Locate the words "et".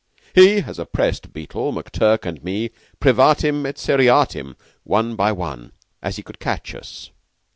3.67-3.75